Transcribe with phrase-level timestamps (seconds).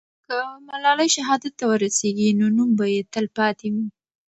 [0.25, 0.37] که
[0.67, 3.85] ملالۍ شهادت ته ورسېږي، نو نوم به یې تل پاتې وي.